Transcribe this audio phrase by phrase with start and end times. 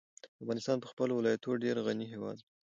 [0.43, 2.45] افغانستان په خپلو ولایتونو ډېر غني هېواد دی.